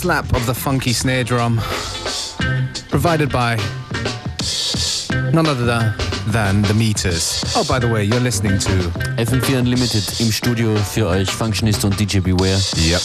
[0.00, 1.60] Slap of the funky snare drum.
[2.88, 3.58] Provided by
[5.30, 5.94] none other
[6.28, 7.44] than the Meters.
[7.54, 8.70] Oh, by the way, you're listening to
[9.18, 12.58] FM4 Unlimited im Studio für euch, Functionist und DJ Beware.
[12.78, 13.02] Yep.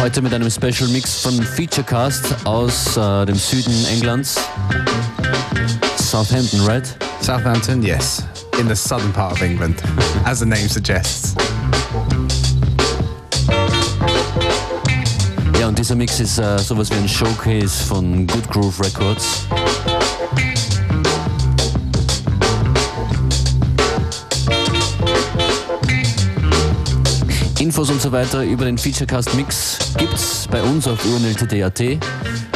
[0.00, 4.40] Heute mit einem Special Mix von Featurecast aus äh, dem Süden Englands.
[5.98, 6.96] Southampton, right?
[7.20, 8.24] Southampton, yes.
[8.58, 9.80] In the southern part of England,
[10.24, 11.19] as the name suggests.
[15.70, 19.46] Und dieser Mix ist äh, sowas wie ein Showcase von Good Groove Records.
[27.60, 31.80] Infos und so weiter über den Featurecast Mix gibt's bei uns auf urnltd.at,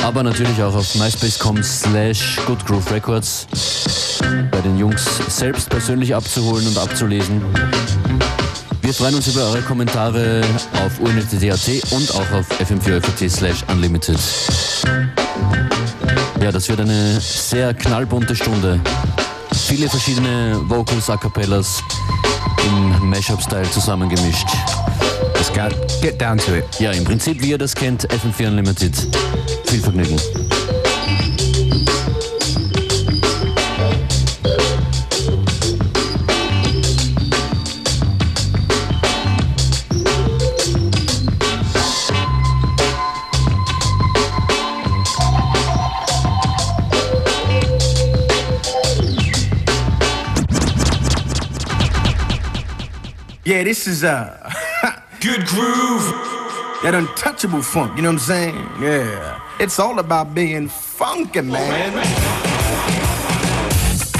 [0.02, 3.46] aber natürlich auch auf myspace.com slash goodgrooverecords
[4.50, 7.40] bei den Jungs selbst persönlich abzuholen und abzulesen.
[8.84, 10.42] Wir freuen uns über eure Kommentare
[10.84, 14.18] auf urnltd.at und auch auf fm4fat slash unlimited.
[16.42, 18.78] Ja, das wird eine sehr knallbunte Stunde.
[19.66, 21.82] Viele verschiedene Vocals, A Cappellas
[22.66, 24.48] im Mashup-Style zusammengemischt.
[25.32, 26.64] Let's get, get down to it.
[26.78, 28.94] Ja, im Prinzip, wie ihr das kennt, FM4 Unlimited.
[29.64, 30.20] Viel Vergnügen.
[53.64, 54.52] This is uh
[55.22, 56.04] good groove.
[56.82, 58.56] That untouchable funk, you know what I'm saying?
[58.78, 59.40] Yeah.
[59.58, 61.92] It's all about being funky, man.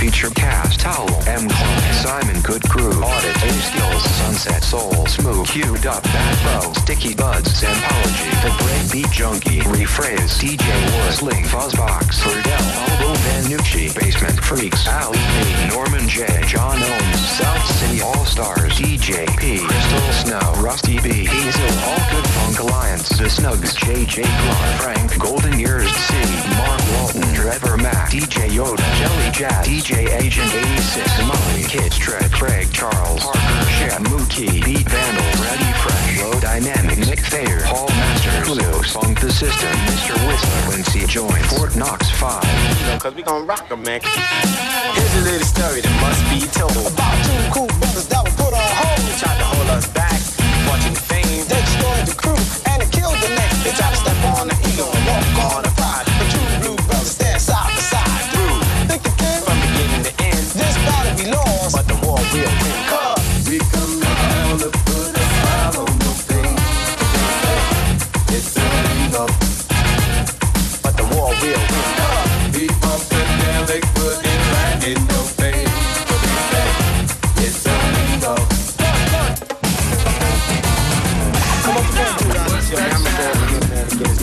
[0.00, 1.50] Featurecast Towel M.
[1.92, 7.60] Simon Good Groove Audit A Skills Sunset Soul Smooth Queued Up Bad Bro Sticky Buds
[7.60, 10.64] Zampology The Breakbeat Junkie Rephrase DJ
[10.96, 18.00] Worsling Fuzzbox Ferdell Albo Vanucci Basement Freaks Ali P Norman J John Ohms South City
[18.02, 23.74] All Stars DJ P Crystal Snow Rusty B Hazel All Good Funk Alliance The Snugs
[23.76, 26.14] JJ Clark Frank Golden Ears C
[26.58, 32.68] Mark Walton Trevor Mack DJ Yoda Jelly Jazz DJ Agent 86 Molly Kids Tread Craig
[32.72, 38.92] Charles Parker Shed Mookie Beat Vandal Ready Fresh Low Dynamic Nick Thayer Paul Masters Clues
[38.92, 40.14] Funk the System Mr.
[40.26, 44.00] Whistler Quincy Joint Fort Knox 5 Cause we gon' rock 'em, man.
[44.02, 46.72] Here's a little story that must be told.
[46.92, 48.33] About two cool brothers that were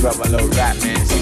[0.01, 1.20] brother a little rap, man,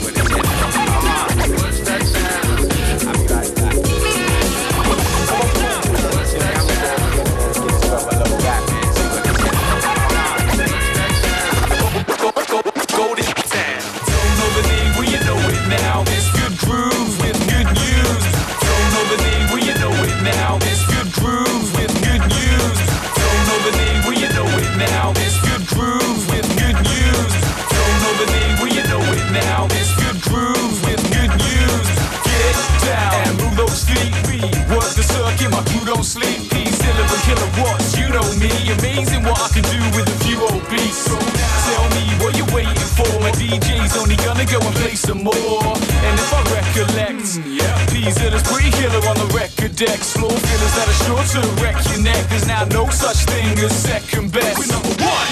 [45.10, 45.74] some more.
[46.06, 49.98] And if I recollect, hmm, yeah, P's is pretty killer on the record deck.
[49.98, 52.22] Floor fillers that are sure to wreck your neck.
[52.30, 54.62] There's now no such thing as second best.
[54.62, 55.30] We're number one.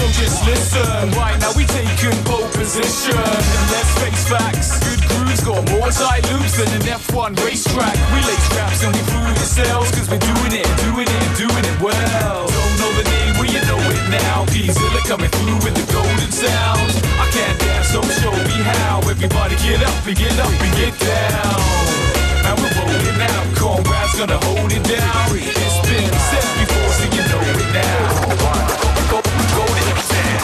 [0.00, 5.44] So just listen, right now we taking pole position And let's face facts, good grooves
[5.44, 9.90] got more tight loops than an F1 racetrack We lace traps and we prove ourselves
[9.92, 13.60] Cause we're doing it, doing it, doing it well Don't know the name, well you
[13.68, 16.95] know it now P-Zilla coming through with the golden sound I can't dance,
[18.02, 21.56] so show me how Everybody get up and get up and get down
[22.44, 27.22] Now we're rolling out, Conrad's gonna hold it down It's been said before, so you
[27.30, 28.36] know it now
[29.08, 29.20] Go, go,
[29.56, 29.86] go to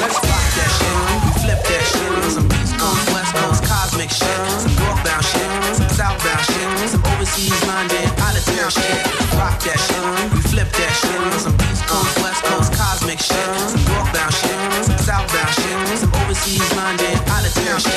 [0.00, 0.96] Let's rock that shit.
[1.24, 2.32] We flip that shit.
[2.32, 4.38] Some East Coast, West Coast, cosmic shit.
[4.58, 5.48] Some northbound shit.
[5.76, 6.88] Some southbound shit.
[6.90, 8.98] Some overseas out of shit.
[9.38, 10.02] Rock that shit.
[10.32, 11.40] We flip that shit.
[11.40, 13.46] Some East Coast, West Coast, cosmic shit.
[13.70, 14.91] Some northbound shit.
[15.02, 15.98] Southbound shit.
[15.98, 17.92] Some overseas then out of town shit.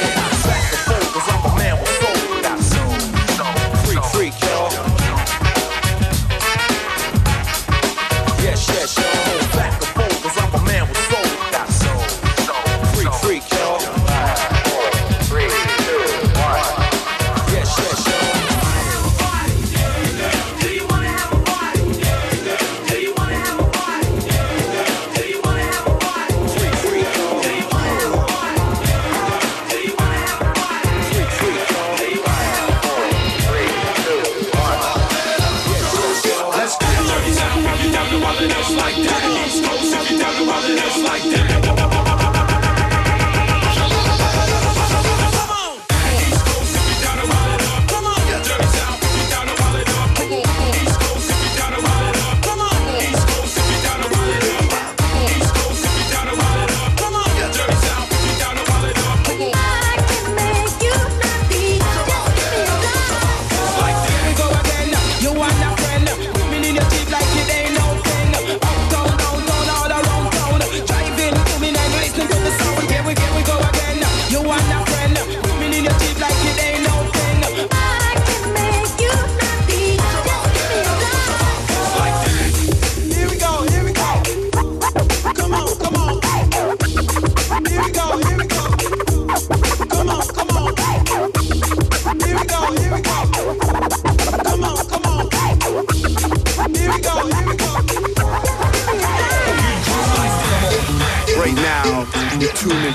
[0.86, 1.90] Forth, cause I'm a man with
[3.86, 4.72] freak, freak, y'all.
[8.42, 9.75] Yes, yes, y'all.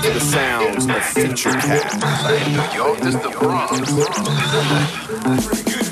[0.01, 2.01] The sounds of Featurecast.
[2.47, 3.81] New York, this the Bronx.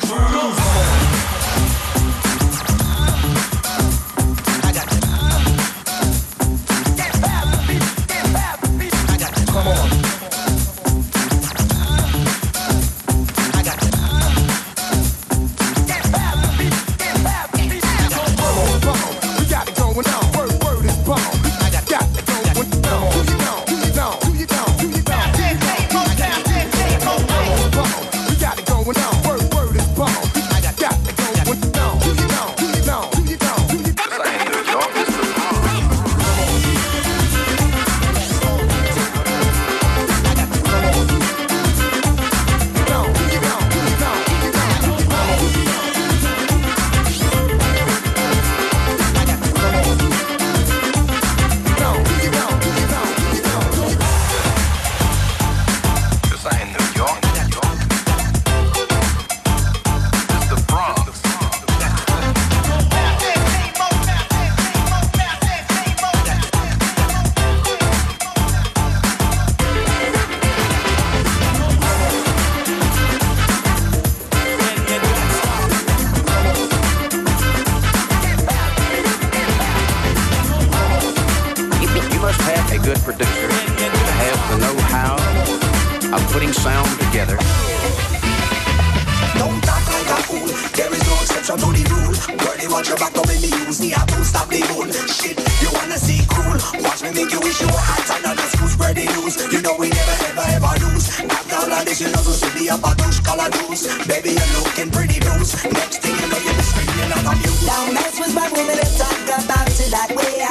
[91.39, 92.11] No to the rule.
[92.35, 94.59] Girlie, watch your back, don't make me use the apple, stop the.
[95.07, 96.59] Shit, you wanna see cool?
[96.83, 99.39] Watch me make you wish you were hot another school spread the news.
[99.47, 101.07] You know we never ever ever lose.
[101.23, 103.87] After all of this, you know so silly about those color dudes.
[104.03, 105.55] Baby, you're looking pretty loose.
[105.63, 107.61] Next thing you know, you'll be screaming a mute.
[107.63, 110.43] Don't mess with my woman and talk about it that way.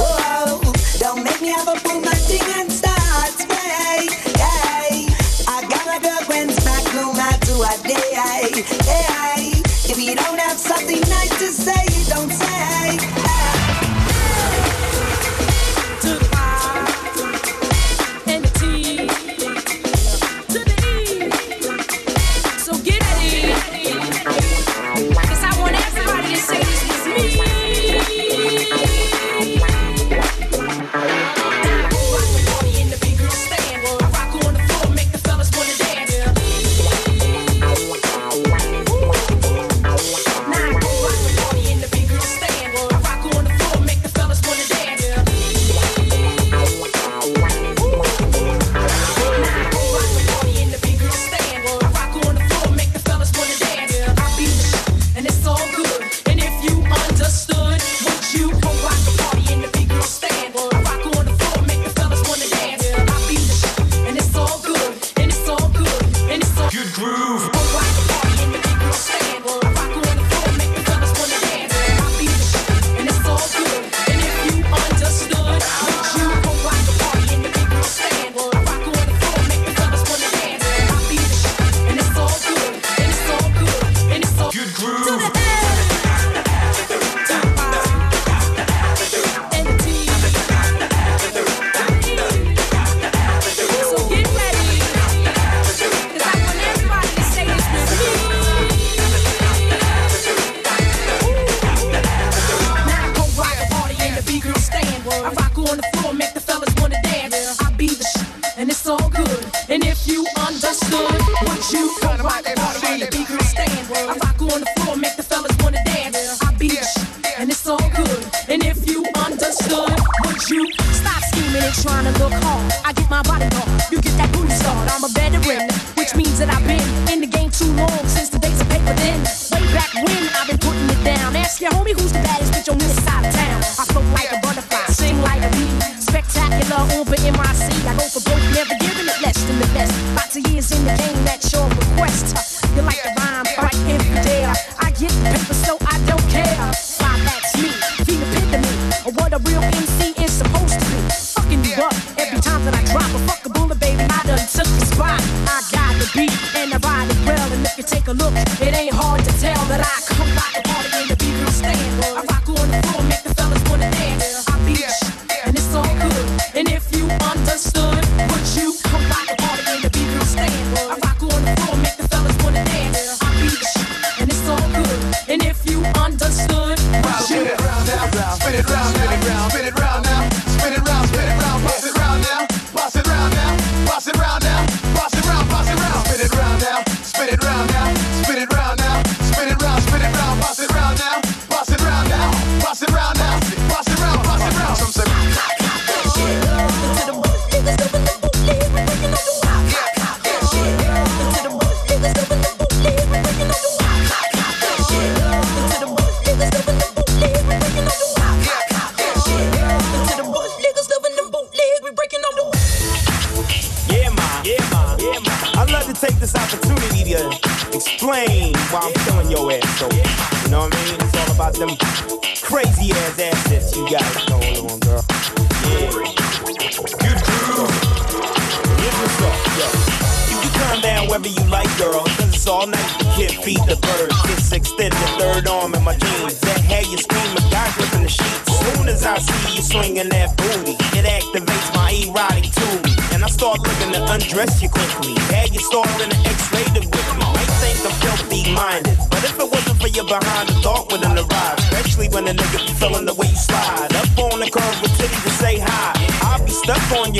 [0.00, 0.64] Whoa,
[1.04, 4.08] don't make me have a pull my thing and start spray.
[4.40, 5.04] Hey,
[5.46, 8.64] I got a girlfriend's back no matter what day.
[8.88, 9.53] Hey,
[9.90, 11.93] if you don't have something nice to say.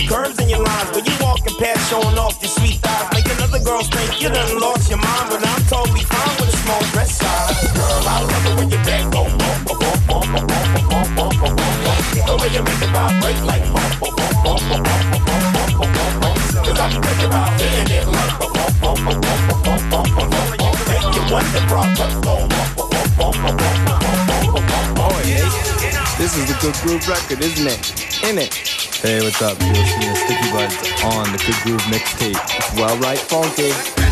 [0.08, 3.62] curves in your lines, but you walking past showing off your sweet thighs, making other
[3.62, 5.30] girls think you done lost your mind.
[5.30, 7.72] But I'm totally fine with a small dress size.
[7.72, 11.34] Girl, I love it when your back go bump, bump, bump, bump, bump, bump, bump,
[11.40, 12.00] bump, bump.
[12.14, 15.92] The way you make it vibrate like bump, bump, bump, bump, bump, bump, bump, bump,
[15.94, 16.38] bump, bump.
[16.64, 20.10] Cause I be thinking about feeling it like bump, bump, bump, bump, bump, bump, bump,
[20.14, 20.76] bump, bump, bump.
[20.90, 24.98] Make you wonder, bro, bump, bump, bump, bump, bump, bump, bump.
[25.00, 25.48] Oh yeah,
[26.18, 28.24] this is a good groove record, isn't it?
[28.24, 28.73] In it.
[29.04, 29.60] Hey, what's up?
[29.60, 32.40] You're listening to Sticky Buds on the Good Groove Mixtape.
[32.56, 34.03] It's well right funky.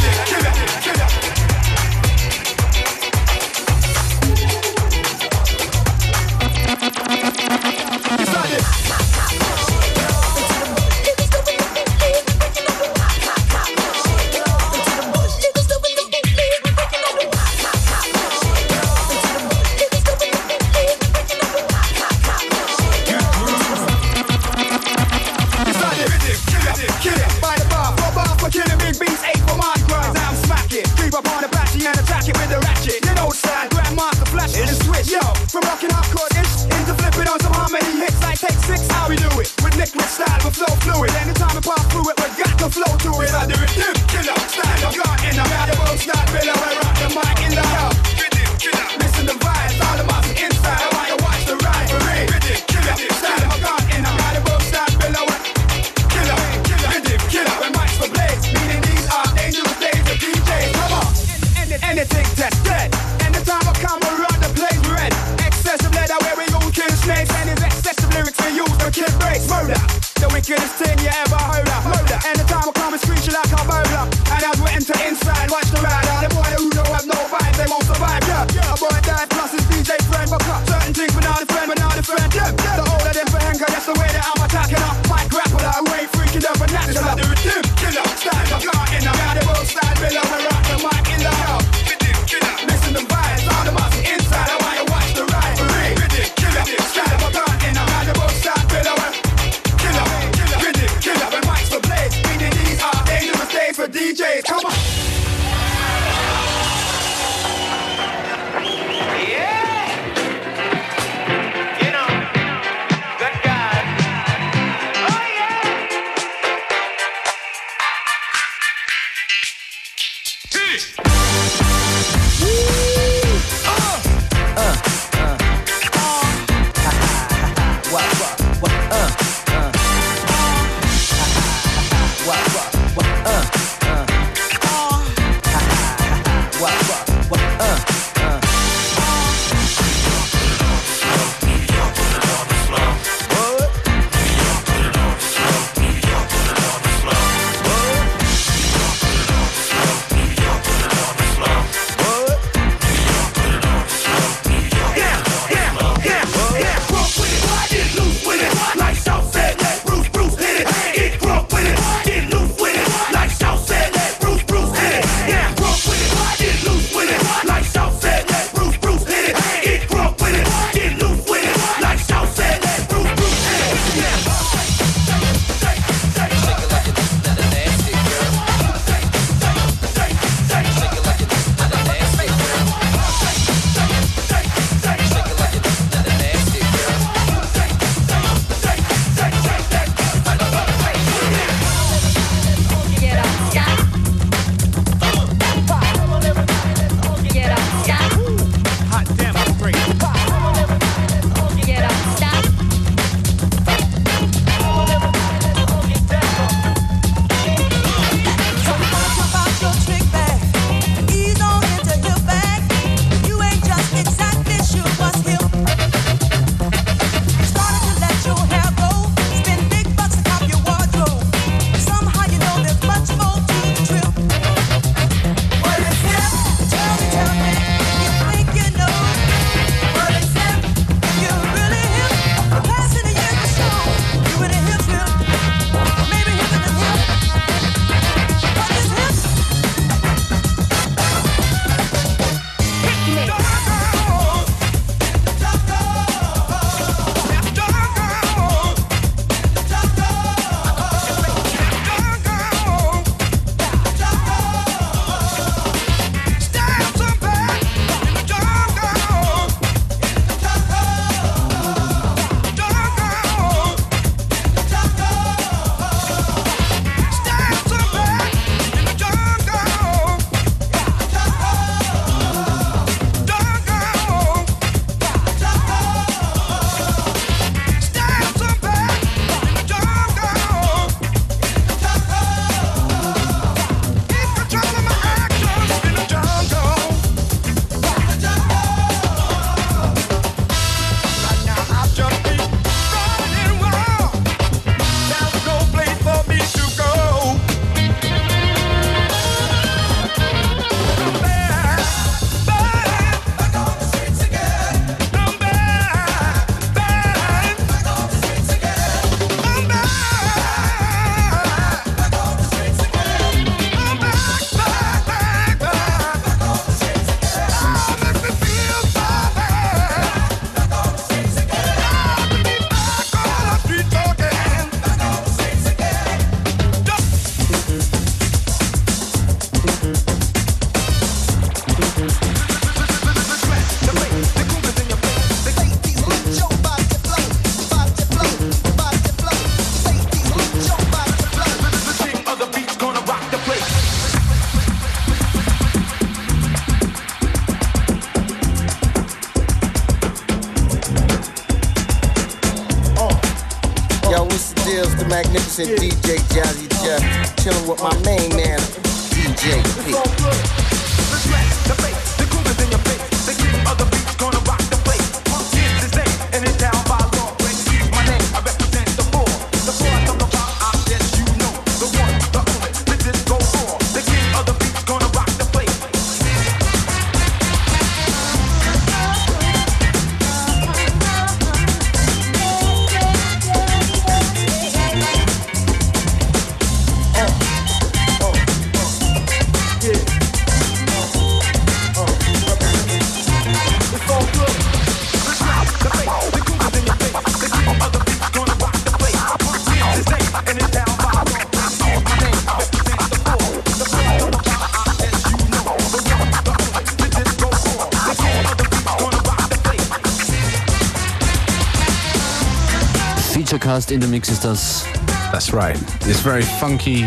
[413.33, 414.85] Featurecast in the Mix ist das.
[415.33, 415.77] That's right.
[416.01, 417.07] This very funky,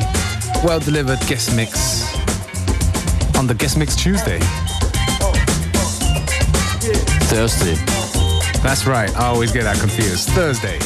[0.64, 2.04] well delivered guest mix
[3.38, 4.40] on the guest mix Tuesday.
[7.30, 7.76] Thursday.
[8.64, 9.16] That's right.
[9.16, 10.30] I always get that confused.
[10.30, 10.80] Thursday.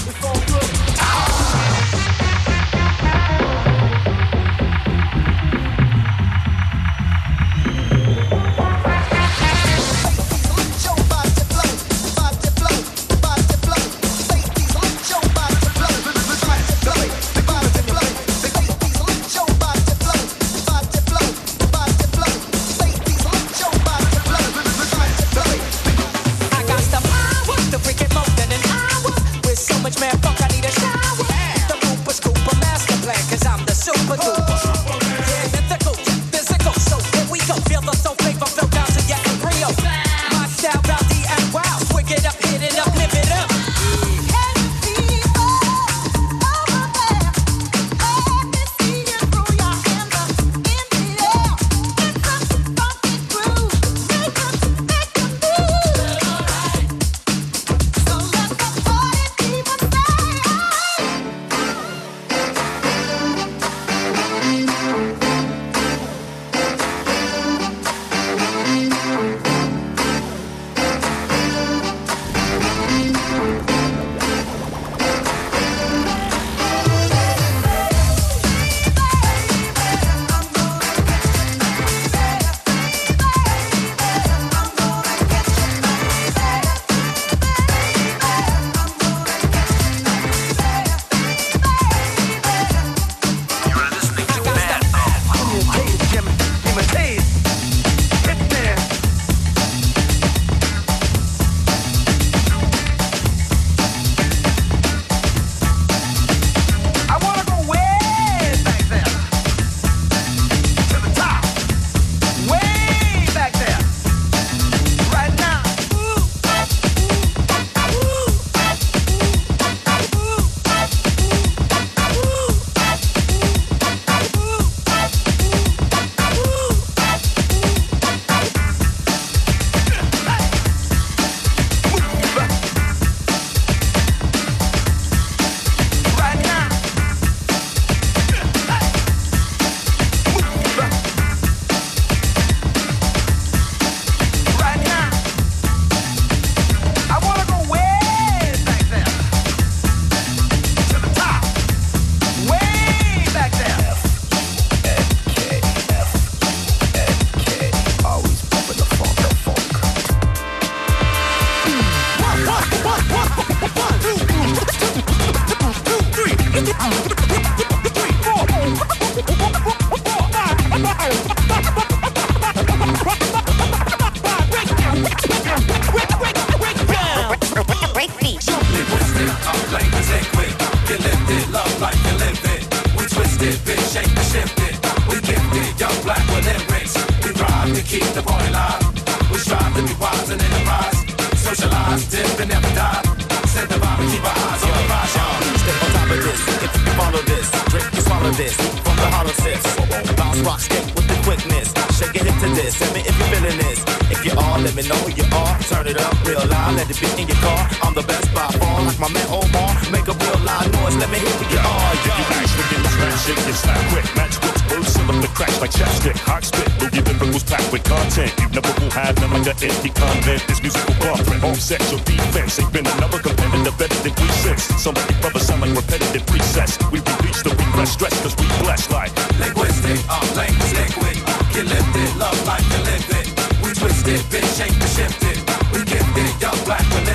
[192.07, 193.01] Dip and never die.
[193.47, 195.39] Set the vibe and keep our eyes on the prize, y'all.
[195.83, 196.39] On top of this.
[196.63, 198.53] If you can follow this, drink and swallow this.
[198.55, 200.15] From the hollow tips.
[200.15, 201.78] Bounce rock stick with the quickness.
[201.99, 202.79] Shake a hip to this.
[202.79, 203.83] Tell me if you're feeling this.
[204.07, 205.59] If you are, let me know you are.
[205.67, 206.79] Turn it up real loud.
[206.79, 207.59] Let it be in your car.
[207.83, 208.87] I'm the best by far.
[208.87, 209.75] Like my man Omar.
[209.91, 210.95] Make a real loud noise.
[210.95, 211.91] Let me hear what you are.
[211.99, 214.07] You match with your smash it, get snap quick.
[214.15, 216.15] Match what's words, seal up the cracks like chapstick.
[216.23, 218.31] Hot spit, boogie lyricals packed with content.
[218.39, 220.39] You never will have them like an empty convent.
[220.47, 222.63] This musical blueprint, offset your defense.
[222.63, 224.63] Ain't been another competitor better than we since.
[224.79, 226.79] Some of you brothers sound like repetitive presets.
[226.95, 231.67] We release the regress stress cause we blessed like Linguistic, uh, language liquid.
[231.67, 233.27] Get lifted, love like it.
[233.63, 235.37] We twist it, bitch, shake and shift it.
[235.73, 237.09] We gifted, young black with.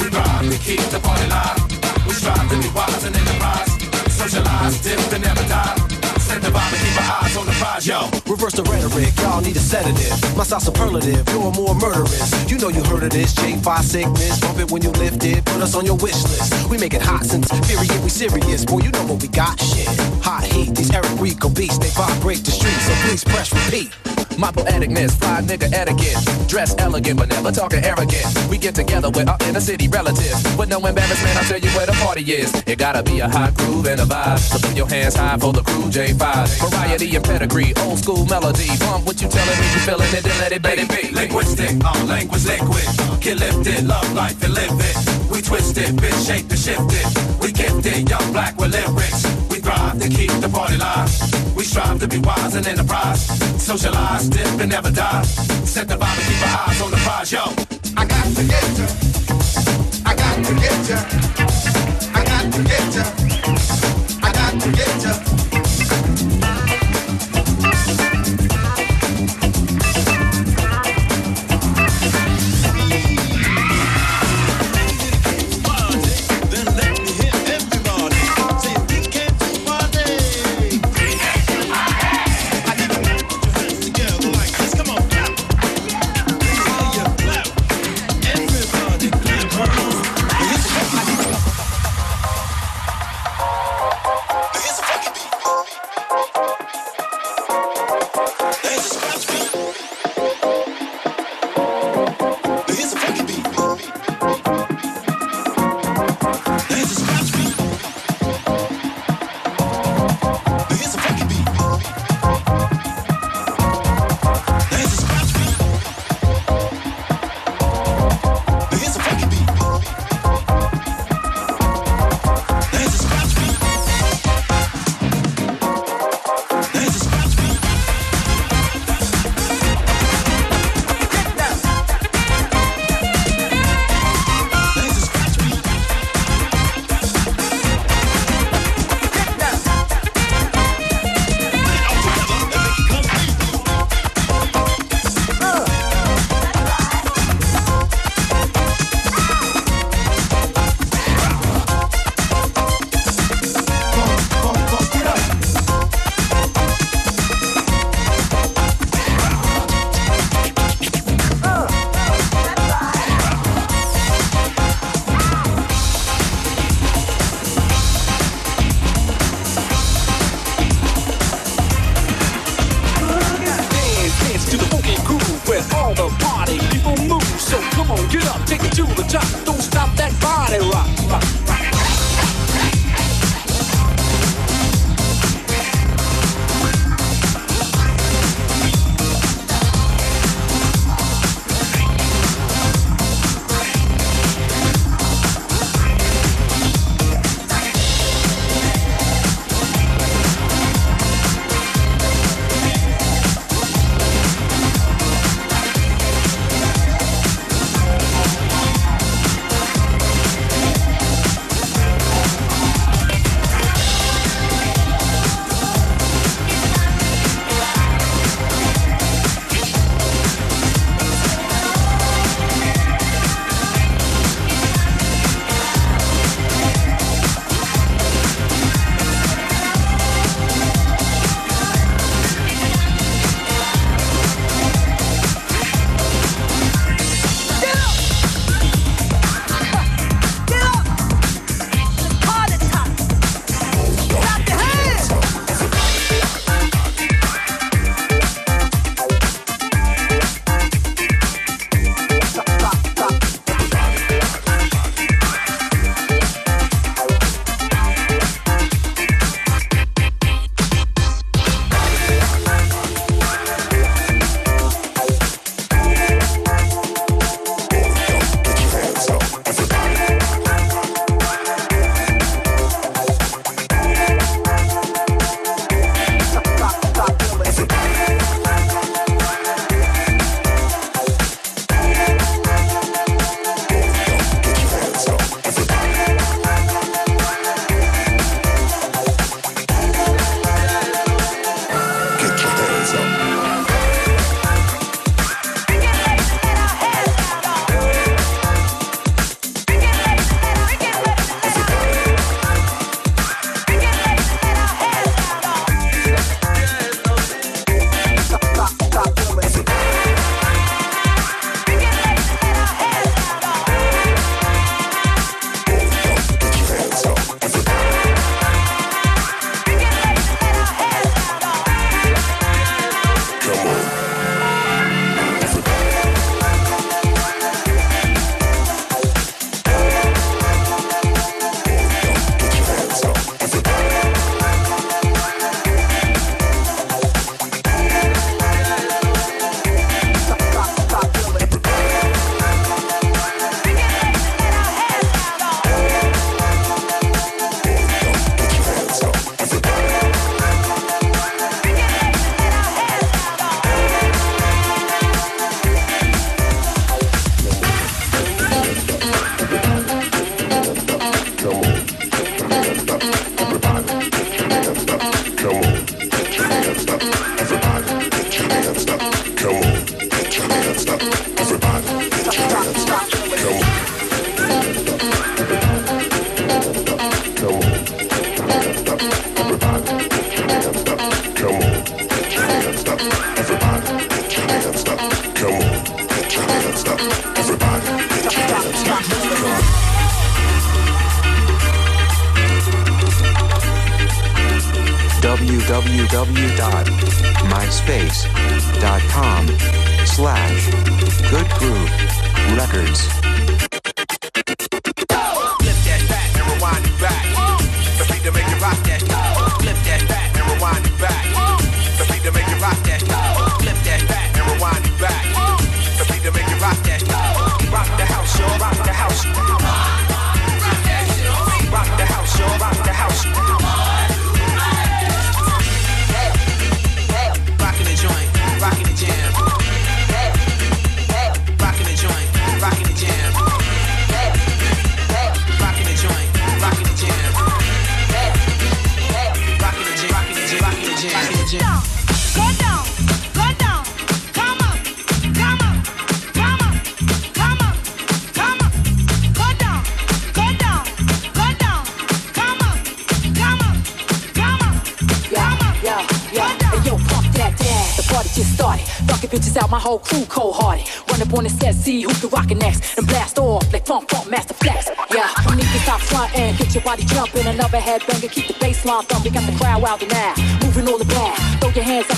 [0.00, 2.06] We rhyme to keep the party live.
[2.06, 3.70] We strive to be wise and enterprise.
[4.12, 5.33] Socialize, dip and
[7.82, 8.06] yo.
[8.30, 10.14] Reverse the rhetoric, y'all need a sedative.
[10.36, 12.30] My style superlative, you're more murderous.
[12.48, 14.40] You know you heard of this, J5 sickness.
[14.40, 16.70] Bump it when you lift it, put us on your wish list.
[16.70, 18.64] We make it hot since period, we serious.
[18.64, 19.58] Boy, you know what we got.
[19.60, 19.88] Shit,
[20.22, 22.86] hot heat, these Eric Rico beats, they vibrate the streets.
[22.86, 24.13] So please press repeat.
[24.38, 26.18] My poeticness, fly nigga etiquette.
[26.48, 28.26] Dress elegant, but never talking arrogant.
[28.50, 30.42] We get together with our inner city relatives.
[30.56, 32.52] With no embarrassment, I'll tell you where the party is.
[32.66, 34.38] It gotta be a hot groove and a vibe.
[34.38, 36.68] So put your hands high for the crew, J5.
[36.68, 38.66] Variety and pedigree, old school melody.
[38.80, 41.14] Bump what you telling me, you feeling it, then let it, let it be.
[41.14, 43.20] Linguistic, uh, language liquid.
[43.20, 45.30] Get lifted, love life and live it.
[45.30, 47.40] We twist it, bitch, shake and shift it.
[47.40, 49.43] We gifted, young black with lyrics.
[49.64, 51.56] We thrive to keep the party live.
[51.56, 53.24] We strive to be wise and enterprise.
[53.62, 55.22] Socialize, dip and never die.
[55.64, 57.53] Set the vibe and keep our eyes on the prize, yo.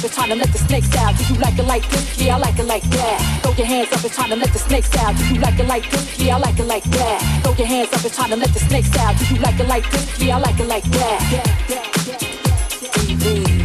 [0.06, 1.16] It's time to let the snakes out.
[1.18, 2.20] Do you like it like this?
[2.20, 3.40] Yeah, I like it like that.
[3.42, 5.16] Throw your hands up, it's time to let the snakes out.
[5.16, 6.18] Do you like it like this?
[6.18, 7.42] Yeah, I like it like that.
[7.42, 9.18] Throw your hands up, it's time to let the snakes out.
[9.18, 10.22] Do you like it like this?
[10.22, 11.18] Yeah, I like it like that.
[11.32, 12.18] Yeah, yeah, yeah,
[12.82, 12.90] yeah.
[12.92, 13.55] TVs.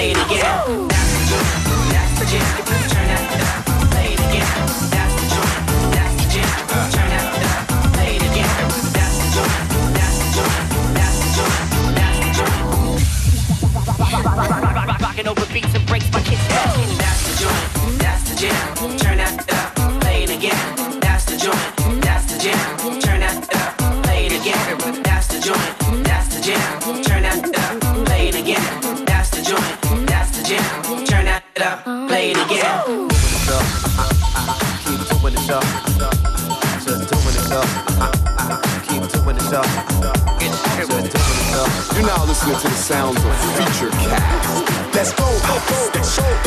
[0.00, 0.88] play it again.
[0.88, 1.52] That's the joint,
[1.92, 2.40] that's the jig,
[2.88, 4.48] turn that up, play it again.
[4.88, 5.60] That's the joint,
[5.92, 6.48] that's the jig,
[6.96, 8.48] turn that up, play it again.
[8.96, 9.60] That's the joint,
[9.92, 10.64] that's the joint,
[10.96, 11.60] that's the joint,
[12.00, 12.64] that's the joint.
[15.02, 16.48] Rocking over beats and breaks my kids.
[16.48, 17.60] That's the joint,
[18.00, 18.56] that's the jig,
[42.40, 44.94] listening to the sounds of Featurecast.
[44.94, 45.24] Let's go.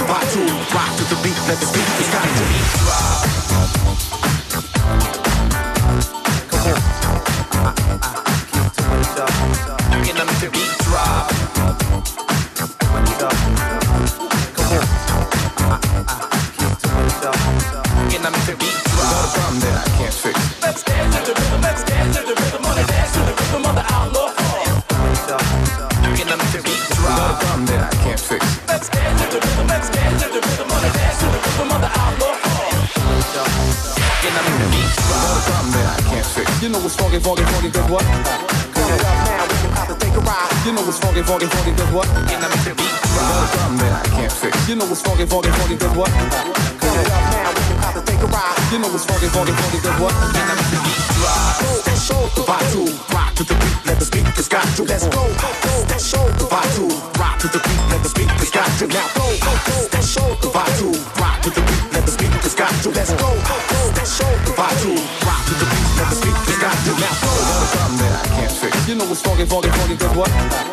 [0.08, 0.40] Rock to,
[0.74, 1.38] rock to the beat.
[1.48, 2.46] Let the beat is got to
[2.84, 3.33] drop.
[41.14, 42.08] Funky, funky, funky, good what?
[42.10, 44.58] And I'm the beat a problem that I can't fix.
[44.68, 46.10] You know what's funky, funky, funky, good what?
[48.74, 50.14] You know what's funky, funky, funky, good what?
[50.34, 51.54] And I'm the beat drop.
[52.50, 52.82] Rock to,
[53.14, 53.78] rock to the beat.
[53.86, 54.84] Let the speakers got to.
[54.84, 55.22] Let's go.
[56.50, 56.90] Rock to,
[57.22, 57.82] rock to the beat.
[57.94, 58.88] Let the speakers got to.
[58.90, 59.30] Now go.
[59.46, 60.90] Rock to,
[61.22, 61.84] rock to the beat.
[61.94, 62.90] Let the speakers got to.
[62.90, 63.30] Let's go.
[64.58, 64.92] Rock to,
[65.30, 65.88] rock to the beat.
[65.94, 66.92] Let the speakers got to.
[66.98, 67.32] Now go.
[67.38, 68.74] A problem that I can't fix.
[68.90, 70.73] You know what's funky, funky, funky, good what?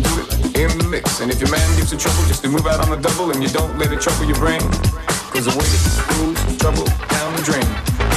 [0.00, 1.20] do it in the mix.
[1.20, 3.42] And if your man gives you trouble, just to move out on the double and
[3.42, 4.60] you don't let it trouble your brain.
[5.30, 5.82] Cause the way it
[6.18, 8.13] moves trouble down the drain.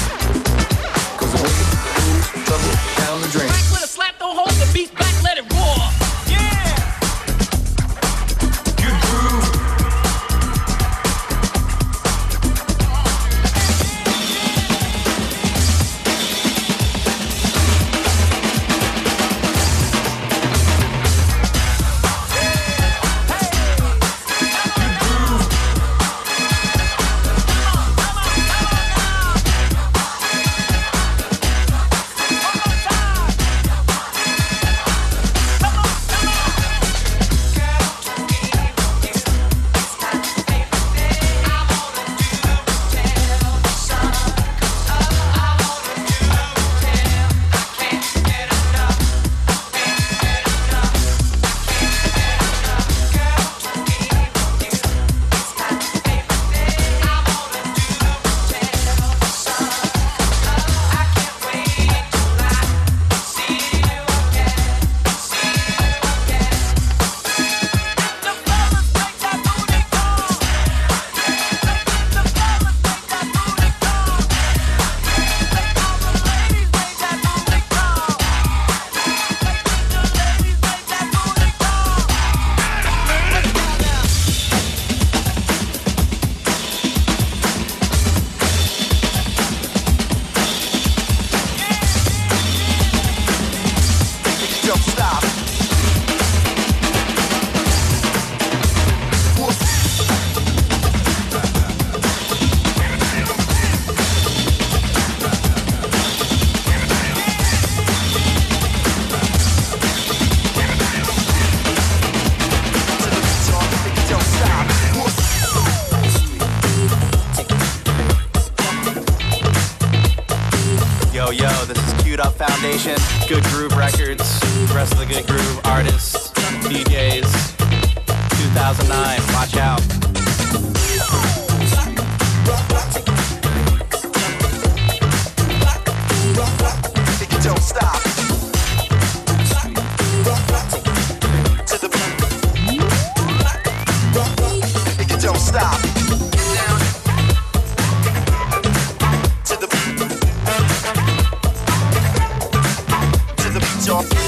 [153.88, 154.27] To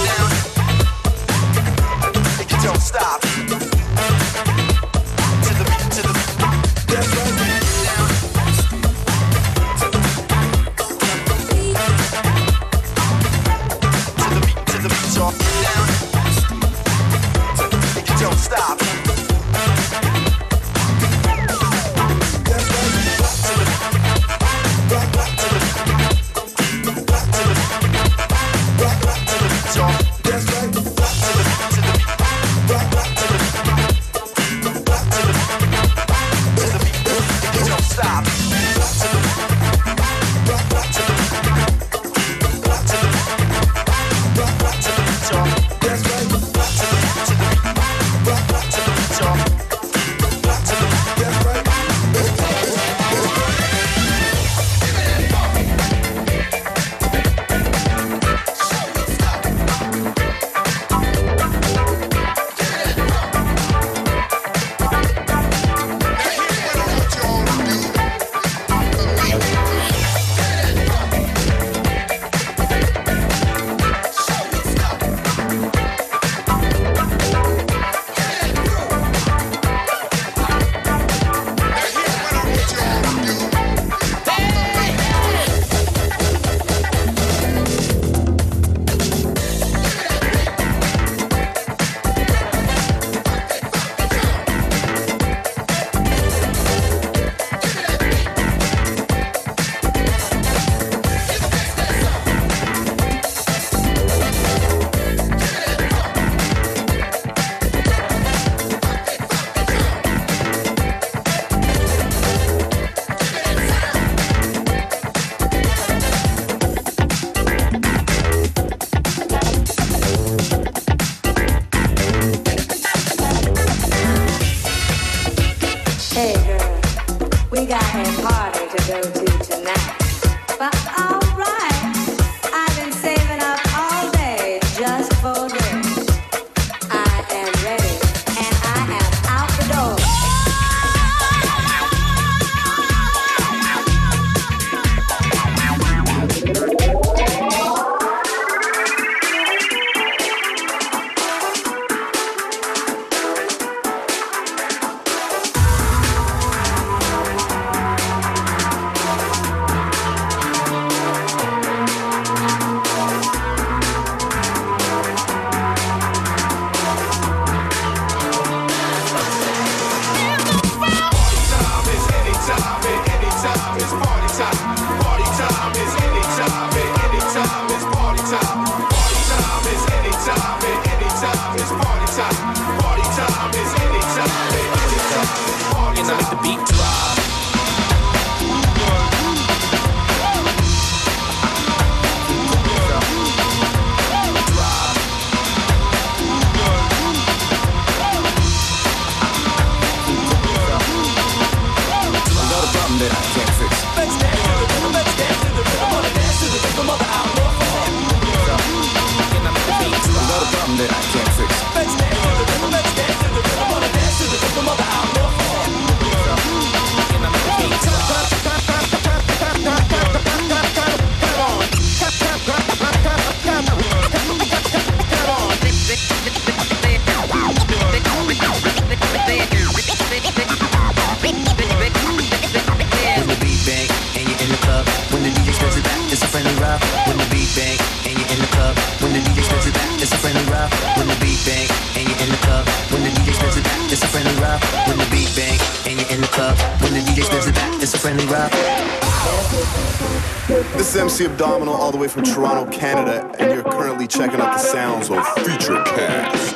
[251.20, 255.10] MC Abdominal all the way from Toronto, Canada, and you're currently checking out the sounds
[255.10, 256.56] of Featurecast.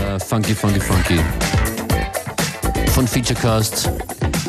[0.00, 1.20] Äh, uh, funky, funky, funky.
[2.90, 3.88] Von Featurecast,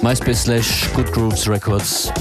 [0.02, 2.12] MySpace slash Good Grooves Records.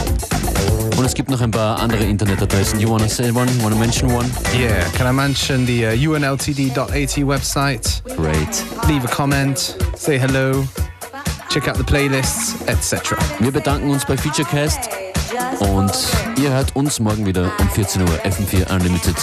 [1.05, 2.81] Und es gibt noch ein paar andere Internetadressen.
[2.81, 3.47] You wanna say one?
[3.63, 4.27] Wanna mention one?
[4.59, 8.03] Yeah, can I mention the uh, unltd.at website?
[8.17, 8.65] Great.
[8.89, 10.67] Leave a comment, say hello,
[11.51, 13.19] check out the playlists, etc.
[13.39, 14.89] Wir bedanken uns bei Featurecast
[15.61, 15.93] und
[16.43, 19.17] ihr hört uns morgen wieder um 14 Uhr FM4 Unlimited.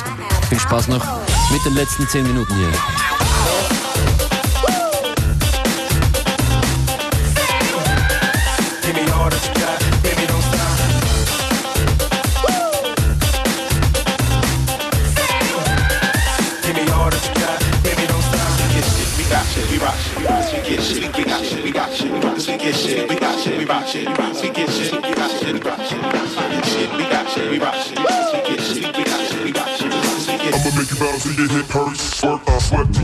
[0.49, 1.03] Viel Spaß noch
[1.51, 3.20] mit den letzten 10 Minuten hier.
[23.93, 26.91] we shit, we shit, we shit, we shit.
[30.53, 33.00] I'ma make you bounce and get hit, purse, I sweat.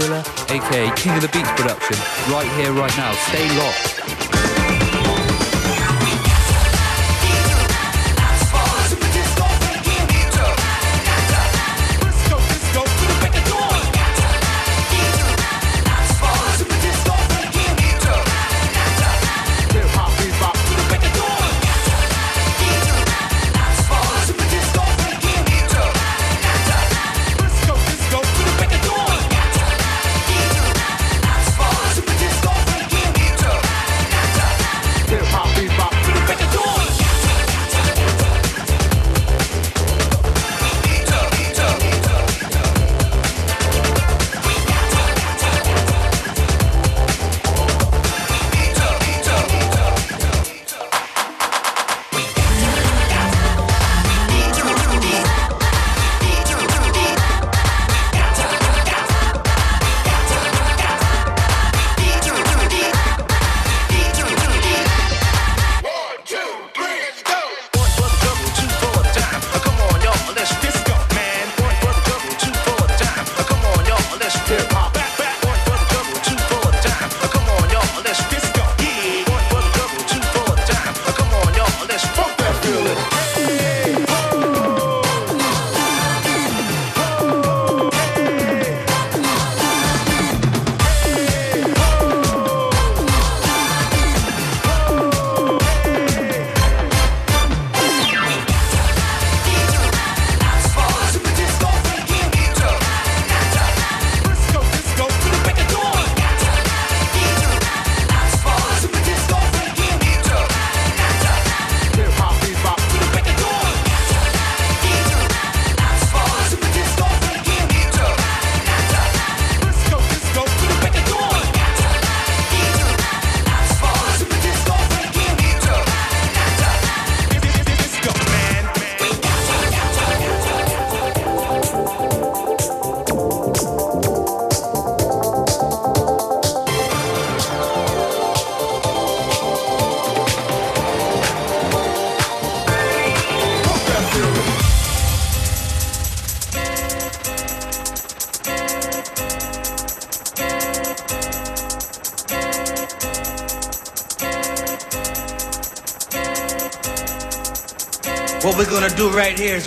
[0.00, 1.96] Thriller, aka King of the Beats production,
[2.32, 3.12] right here, right now.
[3.28, 4.29] Stay locked.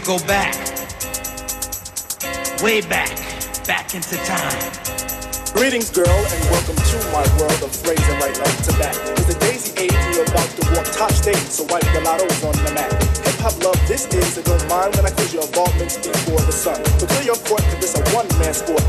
[0.04, 0.56] Right go back.
[2.62, 3.10] Way back.
[3.66, 4.72] Back into time.
[5.54, 8.96] Greetings, girl, and welcome to my world of phrasing right up to bat.
[9.18, 12.56] It's the daisy age, you're about to walk top stage, so wipe your lottos on
[12.66, 12.92] the mat.
[13.24, 16.52] Hip hop love this is, and don't mind when I quiz your involvements before the
[16.52, 16.82] sun.
[17.00, 18.84] But clear your court, cause it's a one man sport,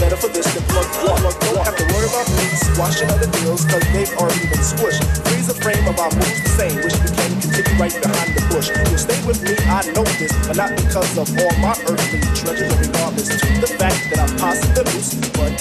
[0.00, 1.20] better for this than plug one?
[1.20, 5.04] Don't have to worry about me squashing other deals, cause they've already been squished.
[5.28, 8.42] Freeze the frame of our moves the same, wish we can continue right behind the
[8.48, 8.72] bush.
[8.72, 12.72] You'll stay with me, I know this, but not because of all my earthly treasures,
[12.80, 15.52] regardless to the fact that I'm possibly loose, but